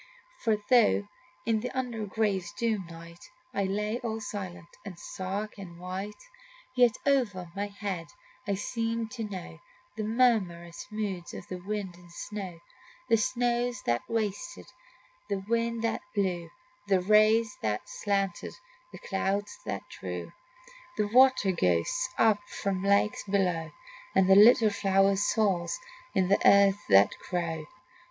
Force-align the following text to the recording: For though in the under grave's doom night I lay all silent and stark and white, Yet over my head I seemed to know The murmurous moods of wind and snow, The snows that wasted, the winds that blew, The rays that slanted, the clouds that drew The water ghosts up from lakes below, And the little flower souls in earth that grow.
For 0.39 0.57
though 0.71 1.07
in 1.45 1.59
the 1.59 1.69
under 1.77 2.07
grave's 2.07 2.51
doom 2.53 2.87
night 2.87 3.29
I 3.53 3.65
lay 3.65 3.99
all 3.99 4.19
silent 4.19 4.69
and 4.83 4.97
stark 4.97 5.59
and 5.59 5.79
white, 5.79 6.23
Yet 6.75 6.95
over 7.05 7.51
my 7.55 7.67
head 7.67 8.07
I 8.47 8.55
seemed 8.55 9.11
to 9.11 9.23
know 9.23 9.59
The 9.95 10.03
murmurous 10.03 10.87
moods 10.89 11.35
of 11.35 11.47
wind 11.67 11.97
and 11.97 12.11
snow, 12.11 12.59
The 13.09 13.17
snows 13.17 13.83
that 13.83 14.01
wasted, 14.09 14.65
the 15.29 15.45
winds 15.47 15.83
that 15.83 16.01
blew, 16.15 16.49
The 16.87 17.01
rays 17.01 17.55
that 17.61 17.87
slanted, 17.87 18.55
the 18.91 18.97
clouds 18.97 19.59
that 19.67 19.83
drew 19.87 20.31
The 20.97 21.09
water 21.09 21.51
ghosts 21.51 22.09
up 22.17 22.39
from 22.49 22.81
lakes 22.83 23.23
below, 23.25 23.69
And 24.15 24.27
the 24.27 24.33
little 24.35 24.71
flower 24.71 25.15
souls 25.15 25.77
in 26.15 26.35
earth 26.43 26.81
that 26.89 27.11
grow. 27.29 27.65